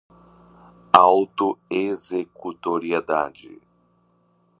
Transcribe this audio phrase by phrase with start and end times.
[1.07, 3.51] auto-executoriedade